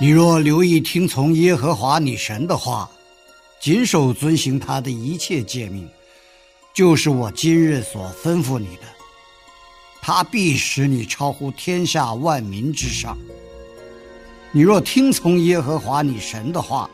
[0.00, 2.90] 你若留意听从耶和华你神的话，
[3.60, 5.88] 谨守遵行他的一切诫命。
[6.74, 8.82] 就是我今日所吩咐你的，
[10.00, 13.16] 他必使你超乎天下万民之上。
[14.50, 16.88] 你若听从耶和华你神的话，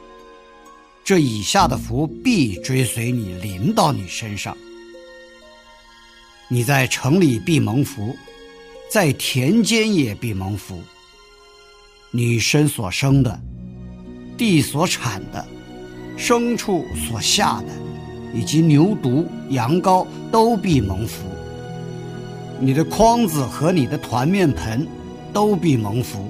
[1.04, 4.56] 这以下的福必追随你，临到你身上。
[6.48, 8.16] 你在城里必蒙福，
[8.90, 10.82] 在田间也必蒙福。
[12.10, 13.40] 你身所生的，
[14.36, 15.44] 地所产的，
[16.16, 17.68] 牲畜所下的。
[18.34, 21.24] 以及牛犊、羊羔都必蒙福，
[22.60, 24.86] 你的筐子和你的团面盆
[25.32, 26.28] 都必蒙福，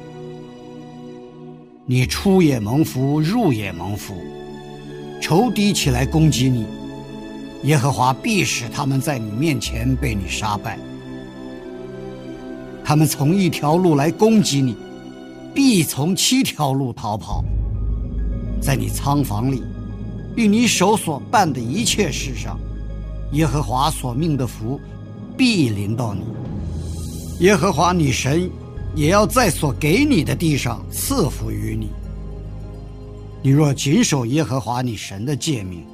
[1.84, 4.14] 你出也蒙福，入也蒙福。
[5.20, 6.66] 仇敌起来攻击你，
[7.64, 10.78] 耶和华必使他们在你面前被你杀败。
[12.84, 14.76] 他们从一条路来攻击你，
[15.58, 17.44] 必从七条路逃跑，
[18.62, 19.60] 在你仓房里。
[20.36, 22.56] 与你手所办的一切事上，
[23.32, 24.80] 耶和华所命的福
[25.36, 26.22] 必临到你。
[27.40, 28.48] 耶和华你神
[28.94, 31.88] 也要在所给你的地上赐福于你。
[33.42, 35.84] 你若谨守耶和华你神的诫命，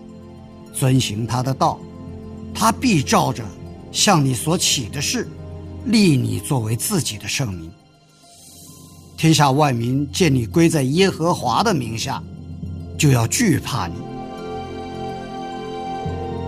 [0.75, 1.81] 遵行他的道，
[2.52, 3.42] 他必照着
[3.91, 5.26] 向你所起的事，
[5.86, 7.72] 立你作为自己的圣名。
[9.16, 12.22] 天下万民见你归在耶和华的名下，
[12.98, 13.94] 就要惧怕你。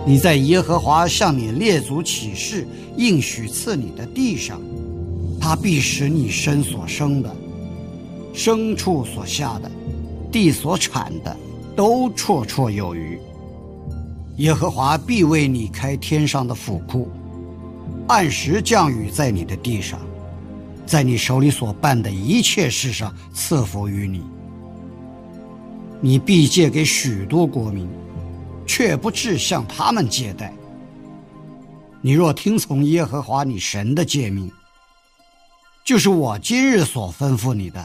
[0.05, 4.61] 你在耶和华向你列祖起誓应许赐你的地上，
[5.39, 7.35] 他必使你身所生的、
[8.33, 9.69] 牲畜所下的、
[10.31, 11.35] 地所产的
[11.75, 13.19] 都绰绰有余。
[14.37, 17.09] 耶和华必为你开天上的府库，
[18.07, 19.99] 按时降雨在你的地上，
[20.87, 24.23] 在你手里所办的一切事上赐福于你。
[26.01, 27.87] 你必借给许多国民。
[28.69, 30.53] 却不至向他们借贷。
[32.01, 34.51] 你若听从耶和华你神的诫命，
[35.85, 37.83] 就是我今日所吩咐你的，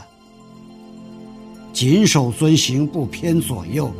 [1.72, 3.92] 谨守遵行，不偏左右，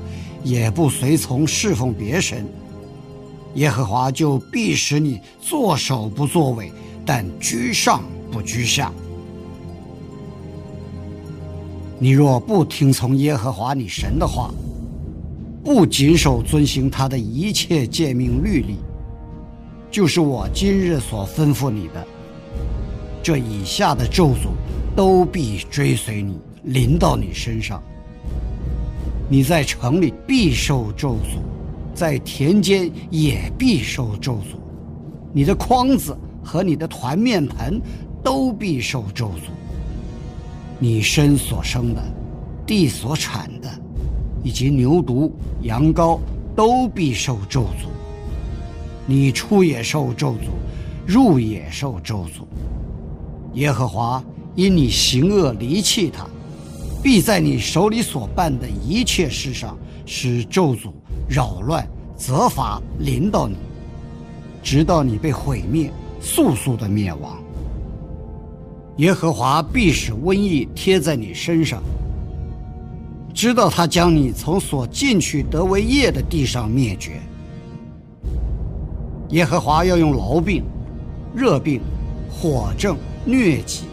[0.43, 2.45] 也不随从侍奉别神，
[3.55, 6.73] 耶和华就必使你作首不作尾，
[7.07, 8.03] 但居上
[8.33, 8.91] 不居下。
[11.99, 14.51] 你若不听从耶和华你神的话，
[15.63, 18.79] 不谨守遵行他的一切诫命律例，
[19.89, 22.05] 就是我今日所吩咐你的。
[23.23, 24.49] 这以下的咒诅
[24.97, 27.81] 都必追随你，临到你身上。
[29.29, 31.39] 你在城里必受咒诅，
[31.95, 34.59] 在田间也必受咒诅。
[35.33, 37.81] 你的筐子和你的团面盆
[38.23, 39.51] 都必受咒诅。
[40.79, 42.03] 你身所生的，
[42.67, 43.69] 地所产的。
[44.45, 45.31] 以及牛犊、
[45.63, 46.19] 羊羔
[46.57, 47.87] 都必受咒诅。
[49.07, 50.49] 你出也受咒诅，
[51.07, 52.43] 入也受咒诅。
[53.55, 54.21] 耶和华
[54.57, 56.27] 因你行恶离弃他，
[57.03, 59.77] 必在你手里所办的一切事上
[60.07, 60.93] 使咒诅、
[61.29, 61.87] 扰乱、
[62.17, 63.57] 责罚临到你，
[64.63, 65.91] 直到你被毁灭，
[66.21, 67.42] 速速的灭亡。
[68.99, 71.83] 耶和华必使瘟疫贴在你身上。
[73.35, 77.21] 知道他将你从所进去得为业的地上灭绝。
[79.31, 80.63] 耶和华要用痨病、
[81.35, 81.81] 热病、
[82.31, 82.97] 火症、
[83.27, 83.85] 疟疾、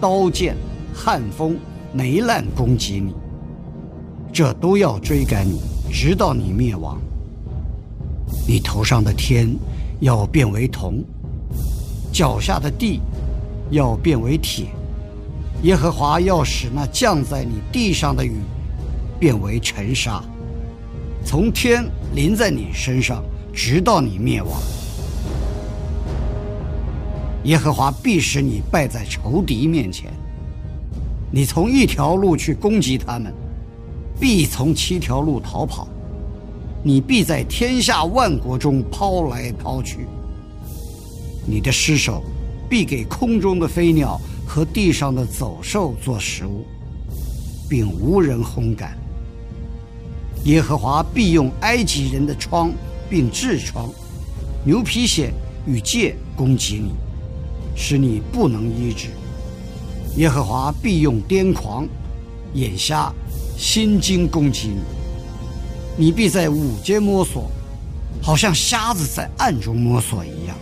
[0.00, 0.56] 刀剑、
[0.94, 1.58] 旱风、
[1.92, 3.12] 霉烂攻击你，
[4.32, 5.60] 这都要追赶你，
[5.92, 6.98] 直到你灭亡。
[8.48, 9.54] 你头上的天
[10.00, 11.04] 要变为铜，
[12.10, 13.00] 脚下的地
[13.70, 14.66] 要变为铁。
[15.62, 18.34] 耶和华要使那降在你地上的雨。
[19.18, 20.22] 变为尘沙，
[21.24, 21.82] 从天
[22.14, 24.60] 淋在你身上，直到你灭亡。
[27.44, 30.12] 耶和华必使你败在仇敌面前。
[31.30, 33.32] 你从一条路去攻击他们，
[34.20, 35.88] 必从七条路逃跑。
[36.82, 40.06] 你必在天下万国中抛来抛去。
[41.46, 42.22] 你的尸首
[42.68, 46.64] 必给空中的飞鸟和地上的走兽做食物，
[47.68, 48.96] 并无人烘干。
[50.44, 52.72] 耶和华必用埃及人的疮
[53.10, 53.88] 并痔疮、
[54.64, 55.30] 牛皮癣
[55.66, 56.92] 与疥攻击你，
[57.74, 59.08] 使你不能医治。
[60.16, 61.86] 耶和华必用癫狂、
[62.54, 63.12] 眼瞎、
[63.58, 67.50] 心惊攻击你，你必在午间摸索，
[68.22, 70.56] 好像瞎子在暗中摸索一样。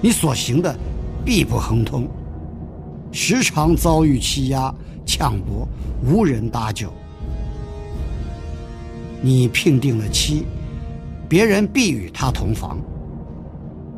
[0.00, 0.76] 你所行的
[1.24, 2.08] 必不亨通，
[3.10, 4.72] 时常遭遇欺压、
[5.04, 5.66] 抢夺，
[6.04, 6.88] 无人搭救。
[9.20, 10.44] 你聘定了妻，
[11.28, 12.78] 别人必与他同房。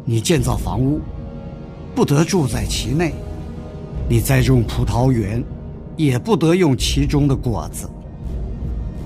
[0.04, 1.00] 你建造房屋，
[1.94, 3.12] 不得住在其内。
[4.08, 5.44] 你栽种葡萄园，
[5.96, 7.88] 也不得用其中的果子。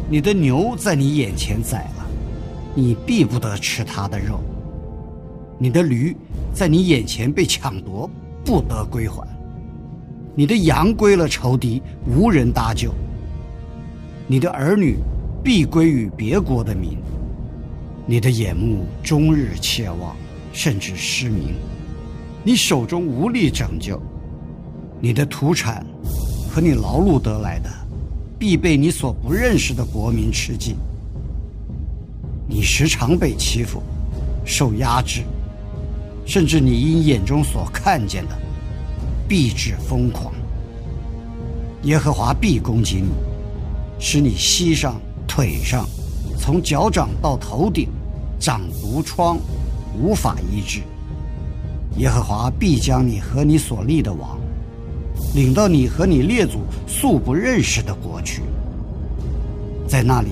[0.08, 2.06] 你的牛在你眼前宰了，
[2.74, 4.40] 你必不得吃它的肉。
[5.58, 6.16] 你的驴
[6.54, 8.08] 在你眼前被抢夺，
[8.44, 9.26] 不得归还。
[10.36, 12.94] 你的羊归了仇敌，无人搭救。
[14.28, 14.96] 你的儿女
[15.42, 16.96] 必归于别国的民。
[18.06, 20.14] 你的眼目终日切望，
[20.52, 21.54] 甚至失明。
[22.44, 24.00] 你手中无力拯救。
[25.00, 25.84] 你的土产
[26.50, 27.70] 和你劳碌得来的，
[28.38, 30.76] 必被你所不认识的国民吃尽。
[32.46, 33.82] 你时常被欺负，
[34.44, 35.22] 受压制，
[36.24, 38.36] 甚至你因眼中所看见的，
[39.28, 40.32] 必致疯狂。
[41.82, 43.10] 耶和华必攻击你，
[43.98, 45.86] 使你膝上、腿上，
[46.38, 47.88] 从脚掌到头顶，
[48.40, 49.38] 长毒疮，
[49.98, 50.80] 无法医治。
[51.98, 54.38] 耶和华必将你和你所立的王。
[55.34, 58.42] 领到你和你列祖素不认识的国去，
[59.86, 60.30] 在那里，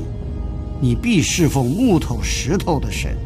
[0.81, 3.17] 你必侍奉木头石头的神。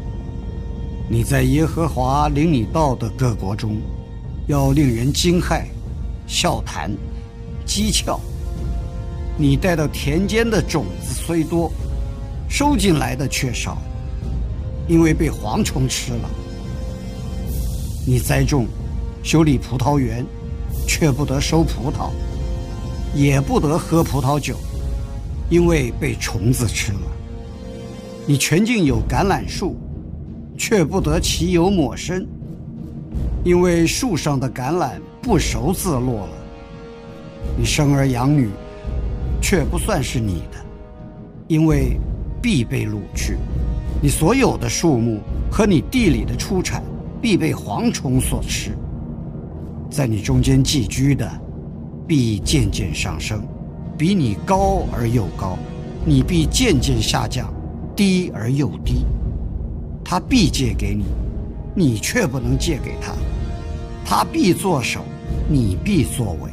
[1.09, 3.77] 你在耶和华领你到的各国中，
[4.47, 5.63] 要令人惊骇、
[6.27, 6.91] 笑谈、
[7.65, 8.19] 讥诮。
[9.37, 11.71] 你带到田间的种子虽多，
[12.49, 13.77] 收进来的却少，
[14.87, 16.29] 因为被蝗虫吃了。
[18.05, 18.65] 你栽种、
[19.23, 20.25] 修理葡萄园。
[20.89, 22.11] 却不得收葡萄，
[23.13, 24.55] 也不得喝葡萄酒，
[25.49, 27.01] 因为被虫子吃了。
[28.25, 29.75] 你全境有橄榄树，
[30.57, 32.27] 却不得其油抹身，
[33.43, 36.29] 因为树上的橄榄不熟自落了。
[37.57, 38.49] 你生儿养女，
[39.41, 40.57] 却不算是你的，
[41.47, 41.97] 因为
[42.41, 43.37] 必被掳去。
[44.01, 45.19] 你所有的树木
[45.51, 46.83] 和你地里的出产，
[47.21, 48.71] 必被蝗虫所吃。
[49.89, 51.29] 在你中间寄居的，
[52.05, 53.41] 必渐渐上升，
[53.97, 55.57] 比你高而又高；
[56.05, 57.51] 你必渐渐下降，
[57.95, 59.05] 低而又低。
[60.09, 61.03] 他必借给你，
[61.75, 63.11] 你却不能借给他；
[64.05, 65.01] 他必作首，
[65.49, 66.49] 你必作尾。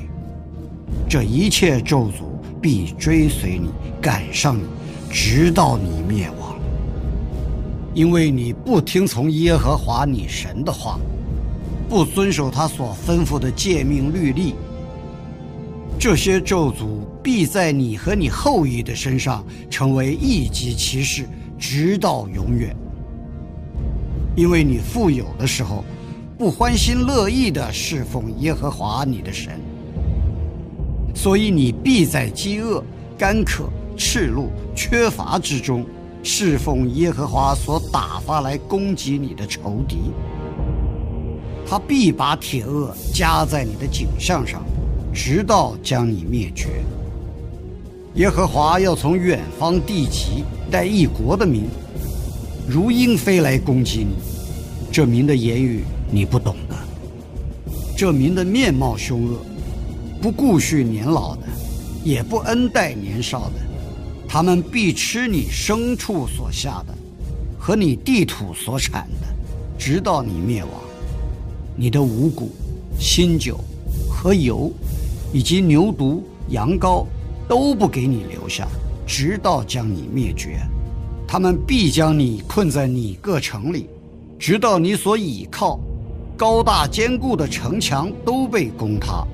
[1.08, 2.24] 这一切咒诅
[2.60, 3.68] 必追随你，
[4.02, 4.64] 赶上你，
[5.08, 6.56] 直到你灭亡，
[7.94, 10.98] 因为你不听从耶和华你神的话。
[11.88, 14.54] 不遵守他所吩咐的诫命律例，
[15.96, 22.74] 这些咒诅必在你和你后裔的身上成为一级歧视，直到永远。
[24.36, 25.84] 因为你富有的时候，
[26.36, 29.60] 不欢心乐意地侍奉耶和华你的神，
[31.14, 32.82] 所以你必在饥饿、
[33.16, 35.86] 干渴、赤露、缺乏之中
[36.22, 39.98] 侍奉耶和华所打发来攻击你的仇敌。
[41.66, 44.62] 他必把铁轭加在你的颈项上，
[45.12, 46.68] 直到将你灭绝。
[48.14, 51.64] 耶和华要从远方地极带一国的民，
[52.68, 54.16] 如鹰飞来攻击你。
[54.92, 56.76] 这民的言语你不懂的，
[57.96, 59.38] 这民的面貌凶恶，
[60.22, 61.42] 不顾恤年老的，
[62.04, 63.54] 也不恩待年少的。
[64.28, 66.94] 他们必吃你牲畜所下的，
[67.58, 69.26] 和你地土所产的，
[69.76, 70.72] 直到你灭亡。
[71.76, 72.50] 你的五谷、
[72.98, 73.58] 新酒
[74.08, 74.72] 和油，
[75.32, 77.04] 以及牛犊、羊羔，
[77.48, 78.68] 都不给你留下，
[79.06, 80.60] 直到将你灭绝。
[81.34, 83.88] 他们必将你困在你各城里，
[84.38, 85.80] 直到你所倚靠
[86.36, 89.26] 高大坚固的城墙都被攻塌。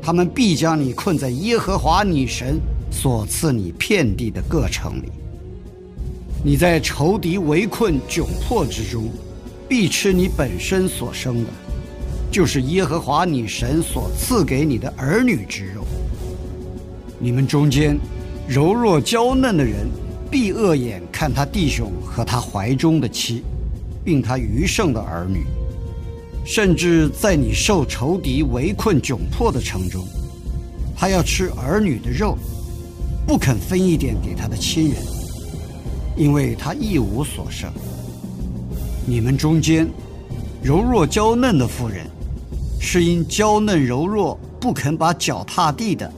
[0.00, 2.60] 他们必将你困在耶和华你神
[2.92, 5.08] 所赐你遍地的各城里。
[6.44, 9.10] 你在仇敌围困窘迫之中，
[9.68, 11.50] 必吃你本身所生的，
[12.30, 15.84] 就是耶和华你神所赐给你的儿女之肉。
[17.18, 17.98] 你们中间
[18.46, 19.88] 柔弱娇嫩的人，
[20.30, 23.42] 必恶眼看他弟兄和他怀中的妻，
[24.04, 25.44] 并他余剩的儿女，
[26.44, 30.06] 甚至在你受仇敌围困窘迫的城中，
[30.96, 32.36] 他要吃儿女的肉，
[33.26, 35.02] 不肯分一点给他的亲人。
[36.16, 37.70] 因为他一无所剩。
[39.06, 39.88] 你们中间
[40.60, 42.04] 柔弱娇嫩的妇人，
[42.80, 46.12] 是因娇嫩柔弱不肯把脚踏地的，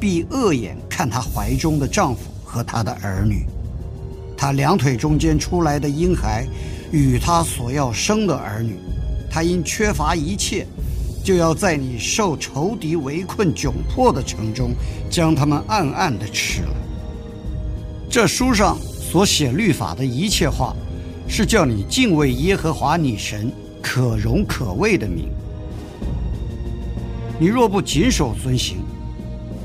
[0.00, 3.46] 必恶眼看她怀中的丈夫和他的儿女。
[4.36, 6.44] 他两腿中间出来的婴孩，
[6.90, 8.76] 与他所要生的儿女，
[9.30, 10.66] 他因缺乏一切，
[11.22, 14.72] 就要在你受仇敌围困窘迫的城中，
[15.08, 16.74] 将他们暗暗的吃了。
[18.10, 18.76] 这书上。
[19.10, 20.72] 所写律法的一切话，
[21.26, 23.50] 是叫你敬畏耶和华你神
[23.82, 25.28] 可荣可畏的名。
[27.40, 28.76] 你若不谨守遵行，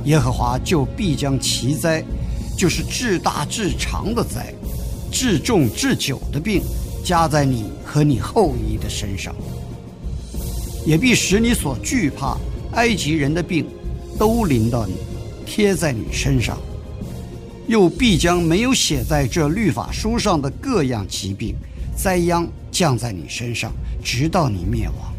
[0.05, 2.03] 耶和华就必将其灾，
[2.57, 4.53] 就是至大至长的灾，
[5.11, 6.61] 至重至久的病，
[7.03, 9.35] 加在你和你后裔的身上，
[10.85, 12.37] 也必使你所惧怕
[12.73, 13.65] 埃及人的病，
[14.17, 14.95] 都临到你，
[15.45, 16.57] 贴在你身上。
[17.67, 21.55] 又必将没有写在这律法书上的各样疾病、
[21.97, 23.71] 灾殃降在你身上，
[24.03, 25.13] 直到你灭亡。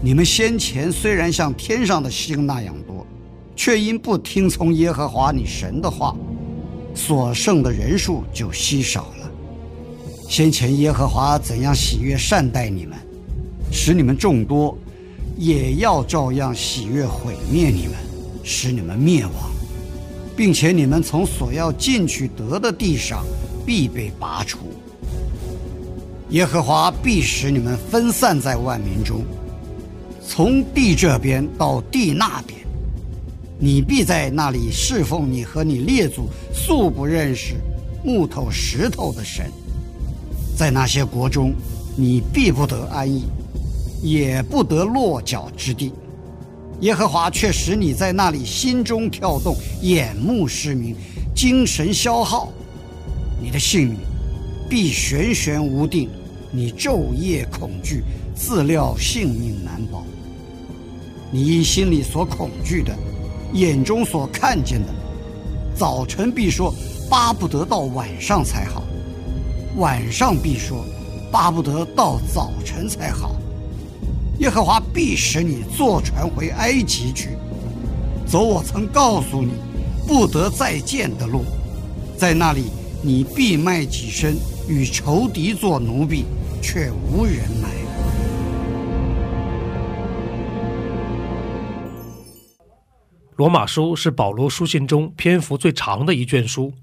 [0.00, 3.04] 你们先前虽然像天上的星那样多，
[3.62, 6.16] 却因不听从耶和华你神的话，
[6.94, 9.30] 所剩的人数就稀少了。
[10.30, 12.96] 先前耶和华怎样喜悦善待你们，
[13.70, 14.74] 使你们众多，
[15.36, 17.96] 也要照样喜悦毁灭你们，
[18.42, 19.34] 使你们灭亡。
[20.34, 23.26] 并且你们从所要进去得的地上
[23.66, 24.60] 必被拔除，
[26.30, 29.22] 耶和华必使你们分散在万民中，
[30.26, 32.58] 从地这边到地那边，
[33.62, 37.56] 你必在那里侍奉你和你列祖素不认识
[38.02, 39.52] 木头石头的神，
[40.56, 41.52] 在那些国中，
[41.94, 43.24] 你必不得安逸，
[44.02, 45.92] 也不得落脚之地。
[46.80, 50.96] 耶和华却使你在那里心中跳动，眼目失明，
[51.34, 52.50] 精神消耗，
[53.42, 53.98] 你的性命
[54.70, 56.08] 必悬悬无定，
[56.50, 58.02] 你昼夜恐惧，
[58.34, 60.02] 自料性命难保。
[61.30, 62.96] 你因心里所恐惧的，
[63.52, 64.88] 眼中所看见的，
[65.74, 66.72] 早晨必说
[67.08, 68.82] 巴不得到晚上才好，
[69.76, 70.84] 晚上必说
[71.32, 73.34] 巴不得到早晨才好。
[74.38, 77.30] 耶和华必使你坐船回埃及去，
[78.26, 79.52] 走我曾告诉你
[80.06, 81.44] 不得再见的路，
[82.16, 82.70] 在那里
[83.02, 84.36] 你必卖己身
[84.68, 86.24] 与仇敌做奴婢，
[86.62, 87.68] 却无人买。
[93.40, 96.74] 罗马书是保罗书信中篇幅最长的一卷书，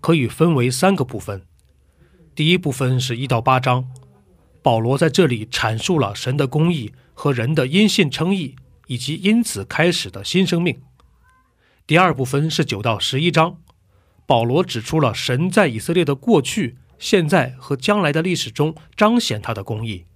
[0.00, 1.42] 可以分为三个部分。
[2.34, 3.86] 第一部分是一到八章，
[4.62, 6.94] 保罗在这里阐述了神的公义。
[7.12, 8.56] 和人的因信称义，
[8.86, 10.80] 以及因此开始的新生命。
[11.86, 13.58] 第二部分是九到十一章，
[14.24, 20.06] 保罗指出了神在以色列的过去、现在和将来的历史中彰显他的公义。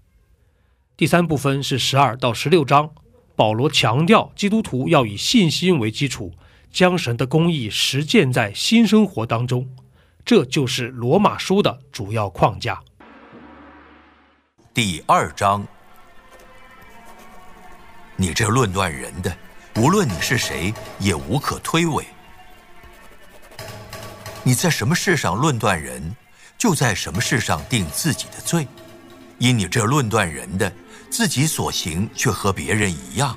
[0.96, 2.90] 第三部分是十二到十六章，
[3.40, 6.34] 保罗强调基督徒要以信心为基础，
[6.70, 9.66] 将神的公义实践在新生活当中。
[10.26, 12.82] 这就是罗马书的主要框架。
[14.74, 15.66] 第二章。
[18.14, 19.34] 你这论断人的，
[19.76, 22.04] 无论你是谁，也无可推诿。
[24.42, 26.14] 你在什么事上论断人，
[26.58, 28.68] 就在什么事上定自己的罪。
[29.40, 30.70] 因你这论断人的，
[31.10, 33.36] 自己所行却和别人一样。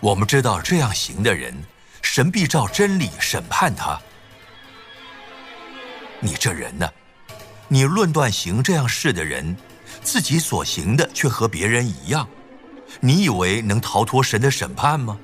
[0.00, 1.52] 我们知道这样行的人，
[2.00, 4.00] 神必照真理审判他。
[6.20, 6.88] 你这人呢，
[7.66, 9.56] 你论断行这样事的人。
[10.02, 12.28] 自己所行的却和别人一样，
[13.00, 15.18] 你以为能逃脱神的审判吗？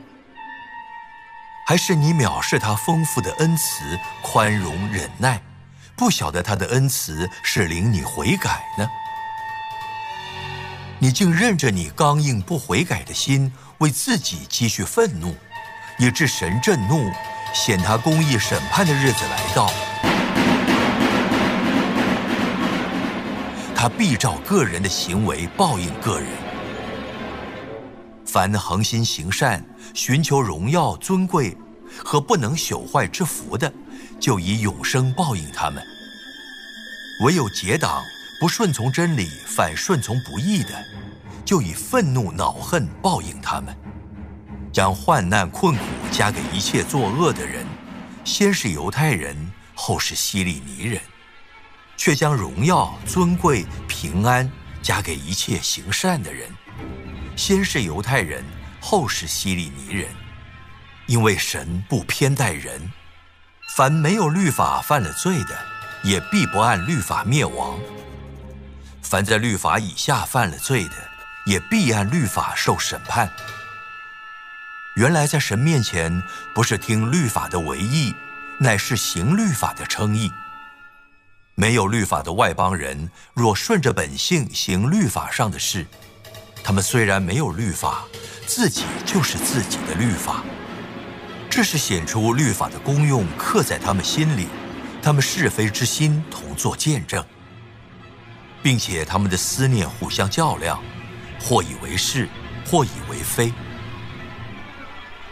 [1.67, 5.41] 还是你藐视他丰富的恩慈、宽容、忍耐，
[5.97, 8.89] 不晓得他的恩慈是领你悔改呢？
[10.99, 15.37] 你竟任着你刚硬不悔改的心，为自己积蓄愤怒，
[15.99, 17.13] 以致神震怒，
[17.53, 19.71] 显他公义审判的日子来到。
[23.77, 26.29] 他必照个人的行为报应个人。
[28.25, 31.57] 凡恒心行善、寻求荣耀、尊贵
[32.03, 33.73] 和不能朽坏之福的，
[34.21, 35.83] 就以永生报应他们；
[37.25, 38.03] 唯有结党、
[38.41, 40.85] 不顺从真理、反顺从不义的，
[41.45, 43.77] 就以愤怒、恼恨报应他们。
[44.73, 47.65] 将患难困苦加给一切作恶的人，
[48.25, 49.37] 先是犹太人，
[49.75, 51.01] 后是希利尼人；
[51.97, 54.51] 却将荣耀、尊贵、平安
[54.83, 56.51] 加给一切行善的人，
[57.37, 58.45] 先是犹太人，
[58.81, 60.09] 后是希利尼人。
[61.07, 62.81] 因为神不偏待人，
[63.77, 65.59] 凡没有律法犯了罪的，
[66.05, 67.77] 也必不按律法灭亡；
[69.03, 70.95] 凡在律法以下犯了罪的，
[71.45, 73.29] 也必按律法受审判。
[74.95, 76.23] 原来在神面前，
[76.55, 78.15] 不是听律法的为义，
[78.61, 80.31] 乃是行律法的称义。
[81.57, 85.85] 没有律法的外邦人，若顺着本性行律法上的事，
[86.63, 88.05] 他们虽然没有律法，
[88.47, 90.45] 自己就是自己的律法。
[91.57, 94.49] 这是显出律法的功用，刻在他们心里，
[95.01, 97.25] 他们是非之心同作见证，
[98.61, 100.83] 并且他们的思念互相较量，
[101.41, 102.29] 或以为是，
[102.67, 103.53] 或以为非。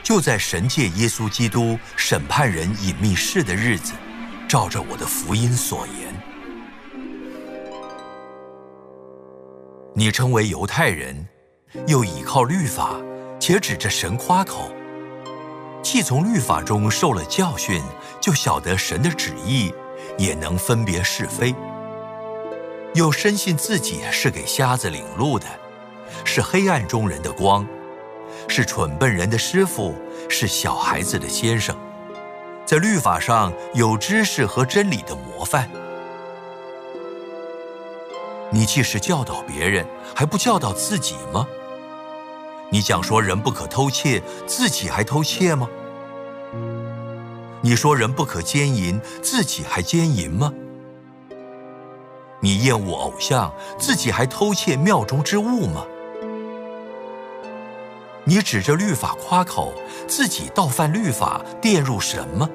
[0.01, 3.93] 就在神借耶稣基督审判人隐秘事的日子，
[4.47, 6.15] 照着我的福音所言，
[9.93, 11.27] 你称为犹太人，
[11.89, 12.95] 又倚靠律法，
[13.41, 14.71] 且指着神夸口，
[15.83, 17.83] 既从律法中受了教训，
[18.21, 19.75] 就晓得神的旨意，
[20.17, 21.55] 也能分别是非，
[22.95, 25.47] 又深信自己是给瞎子领路的，
[26.25, 27.67] 是黑暗中人的光。
[28.49, 29.95] 是蠢笨人的师傅，
[30.29, 31.77] 是小孩子的先生，
[32.65, 35.69] 在律法上有知识和真理的模范。
[38.51, 41.47] 你既是教导别人，还不教导自己吗？
[42.73, 45.69] 你讲说人不可偷窃，自己还偷窃吗？
[47.61, 50.51] 你说人不可奸淫，自己还奸淫吗？
[52.41, 55.85] 你厌恶偶像，自己还偷窃庙中之物吗？
[58.25, 59.75] 你指着律法夸口，
[60.09, 62.49] 自己倒犯律法，玷入神吗？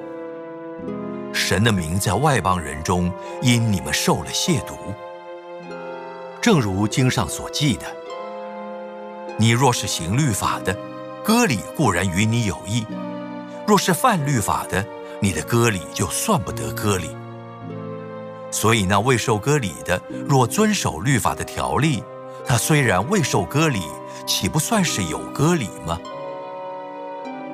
[1.32, 4.72] 神的名在外邦人中，因你们受了亵渎。
[6.40, 7.86] 正如经上所记的：
[9.38, 10.76] 你若是行律法的，
[11.24, 12.84] 割礼固然与你有益；
[13.66, 14.84] 若是犯律法的，
[15.20, 17.10] 你的割礼就算不得割礼。
[18.50, 22.02] 所以那未受割礼的，若遵守律法的条例，
[22.46, 23.82] 他虽然未受割礼。
[24.26, 25.98] 岂不算是有割礼吗？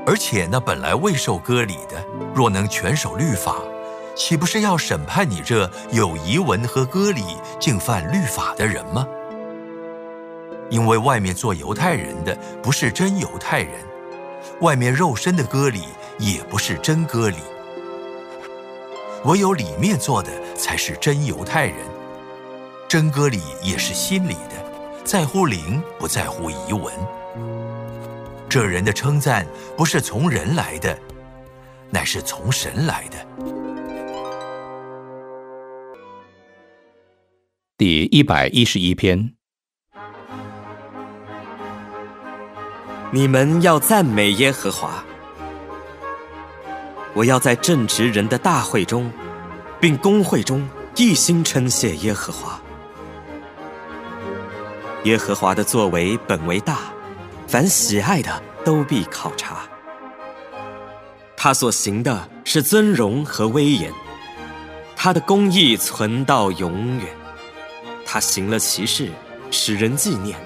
[0.05, 3.55] 而且那本来未受割礼的，若能全守律法，
[4.17, 7.23] 岂不是要审判你这有遗文和割礼
[7.61, 9.07] 竟犯律法的人吗？
[10.71, 13.73] 因为外面做犹太人的不是真犹太人，
[14.61, 15.83] 外面肉身的割礼
[16.19, 17.37] 也不是真割礼，
[19.25, 21.77] 唯有里面做的才是真犹太人，
[22.89, 24.65] 真割礼也是心里的。
[25.05, 26.93] 在乎灵，不在乎遗文。
[28.49, 29.47] 这人的称赞
[29.77, 30.99] 不是从人来的，
[31.91, 33.19] 乃是从神来的。
[37.77, 39.34] 第一百一十一篇，
[43.15, 45.05] 你们要赞美耶和华。
[47.13, 49.09] 我要在正直人的大会中，
[49.79, 52.61] 并公会中一心称谢耶和华。
[55.05, 56.93] 耶和华的作为本为大，
[57.47, 59.59] 凡喜爱的都必考察。
[61.37, 63.93] 他所行的是尊荣和威严，
[64.97, 67.07] 他的公义存到永远。
[68.05, 69.09] 他行了其事，
[69.53, 70.37] 使人纪念。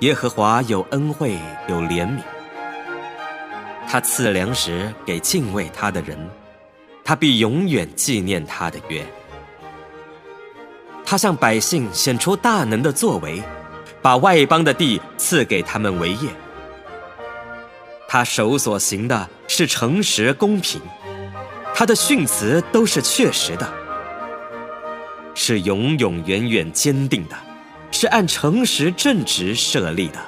[0.00, 2.20] 耶和华有恩惠，有怜悯。
[3.86, 6.18] 他赐粮食给敬畏他的人，
[7.04, 9.04] 他必永远纪念他的约。
[11.04, 13.42] 他向百姓显出大能的作为，
[14.00, 16.30] 把外邦的地赐给他们为业。
[18.08, 20.80] 他手所行的是诚实公平，
[21.74, 23.70] 他的训词都是确实的，
[25.34, 27.36] 是永永远远坚定的，
[27.90, 30.18] 是按诚实正直设立的。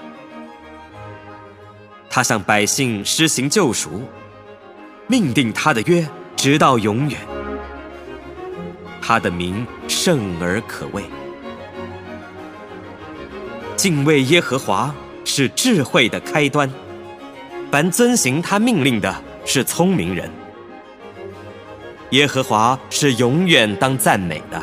[2.11, 4.03] 他向百姓施行救赎，
[5.07, 7.19] 命定他的约直到永远。
[9.01, 11.03] 他的名圣而可畏，
[13.77, 14.95] 敬畏耶和华
[15.25, 16.71] 是智慧的开端，
[17.71, 20.31] 凡遵行他命令的是聪明人。
[22.11, 24.63] 耶和华是永远当赞美的。